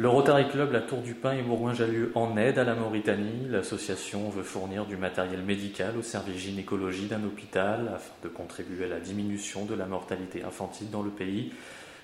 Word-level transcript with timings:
Le 0.00 0.08
Rotary 0.08 0.48
Club 0.48 0.72
La 0.72 0.80
Tour 0.80 1.02
du 1.02 1.12
Pin 1.12 1.34
et 1.34 1.42
Bourgoin-Jallieu 1.42 2.10
en 2.14 2.34
aide 2.38 2.58
à 2.58 2.64
la 2.64 2.74
Mauritanie. 2.74 3.46
L'association 3.50 4.30
veut 4.30 4.42
fournir 4.42 4.86
du 4.86 4.96
matériel 4.96 5.42
médical 5.42 5.92
au 5.98 6.02
service 6.02 6.38
gynécologie 6.38 7.04
d'un 7.04 7.22
hôpital 7.22 7.92
afin 7.94 8.14
de 8.24 8.28
contribuer 8.28 8.86
à 8.86 8.88
la 8.88 8.98
diminution 8.98 9.66
de 9.66 9.74
la 9.74 9.84
mortalité 9.84 10.42
infantile 10.42 10.88
dans 10.90 11.02
le 11.02 11.10
pays. 11.10 11.52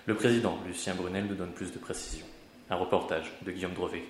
Le 0.04 0.14
président 0.14 0.59
Lucien 0.66 0.92
Brunel 0.95 1.24
nous 1.27 1.37
donne 1.37 1.52
plus 1.52 1.73
de 1.73 1.78
précisions. 1.78 2.27
Un 2.68 2.77
reportage 2.77 3.32
de 3.46 3.51
Guillaume 3.51 3.73
Drevet. 3.73 4.02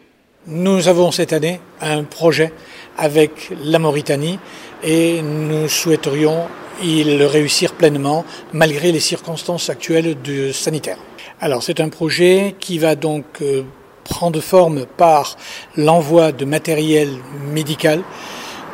Nous 0.49 0.89
avons 0.89 1.13
cette 1.13 1.33
année 1.33 1.61
un 1.81 2.03
projet 2.03 2.53
avec 2.99 3.53
la 3.63 3.79
Mauritanie 3.79 4.41
et 4.83 5.23
nous 5.23 5.69
souhaiterions 5.69 6.49
y 6.83 7.05
réussir 7.25 7.75
pleinement 7.75 8.25
malgré 8.53 8.91
les 8.91 8.99
circonstances 8.99 9.71
actuelles 9.71 10.21
de 10.23 10.51
sanitaire. 10.51 10.99
Alors 11.39 11.63
c'est 11.63 11.81
un 11.81 11.91
projet 11.91 12.57
qui 12.59 12.79
va 12.79 12.97
donc 12.97 13.25
euh, 13.43 13.63
prendre 14.09 14.41
forme 14.41 14.87
par 14.97 15.37
l'envoi 15.77 16.33
de 16.33 16.45
matériel 16.45 17.09
médical 17.53 18.03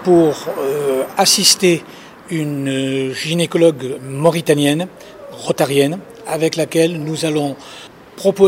pour 0.05 0.34
euh, 0.58 1.02
assister 1.16 1.83
une 2.30 3.12
gynécologue 3.12 3.98
mauritanienne, 4.08 4.89
rotarienne, 5.33 5.98
avec 6.27 6.56
laquelle 6.56 6.98
nous 7.02 7.24
allons 7.24 7.56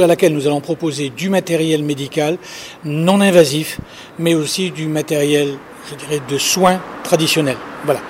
à 0.03 0.07
laquelle 0.07 0.33
nous 0.33 0.47
allons 0.47 0.61
proposer 0.61 1.11
du 1.11 1.29
matériel 1.29 1.83
médical 1.83 2.39
non 2.85 3.21
invasif, 3.21 3.81
mais 4.21 4.35
aussi 4.35 4.71
du 4.71 4.87
matériel, 4.87 5.49
je 5.91 5.97
dirais, 5.97 6.21
de 6.29 6.39
soins 6.39 6.81
traditionnels. 7.03 7.57
Voilà. 7.85 8.01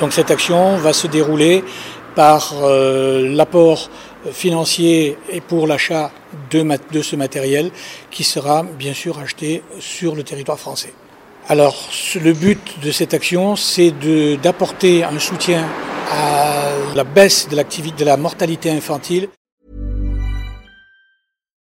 Donc 0.00 0.12
cette 0.12 0.32
action 0.32 0.76
va 0.78 0.92
se 0.92 1.06
dérouler 1.06 1.62
par 2.16 2.54
euh, 2.62 3.28
l'apport 3.36 3.88
financier 4.30 5.18
et 5.28 5.40
pour 5.40 5.66
l'achat 5.66 6.12
de, 6.50 6.64
de 6.92 7.02
ce 7.02 7.16
matériel 7.16 7.70
qui 8.10 8.24
sera 8.24 8.62
bien 8.62 8.94
sûr 8.94 9.18
acheté 9.18 9.62
sur 9.80 10.14
le 10.14 10.22
territoire 10.22 10.58
français. 10.58 10.92
Alors 11.48 11.88
le 12.14 12.32
but 12.32 12.60
de 12.82 12.92
cette 12.92 13.14
action, 13.14 13.56
c'est 13.56 13.92
d'apporter 14.42 15.02
un 15.02 15.18
soutien 15.18 15.68
à 16.10 16.70
la 16.94 17.04
baisse 17.04 17.48
de 17.48 17.56
de 17.56 18.04
la 18.04 18.16
mortalité 18.16 18.70
infantile. 18.70 19.28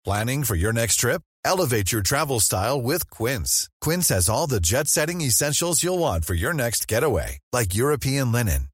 Planning 0.05 0.45
for 0.45 0.57
your 0.57 0.73
next 0.73 0.97
trip? 0.97 1.23
Elevate 1.45 1.93
your 1.93 2.03
travel 2.03 2.41
style 2.41 2.81
with 2.83 3.09
Quince. 3.11 3.69
Quince 3.81 4.09
has 4.11 4.29
all 4.29 4.49
the 4.49 4.61
jet-setting 4.61 5.21
essentials 5.21 5.83
you'll 5.83 5.99
want 5.99 6.25
for 6.25 6.35
your 6.35 6.53
next 6.53 6.89
getaway, 6.89 7.39
like 7.53 7.75
European 7.75 8.33
linen 8.33 8.72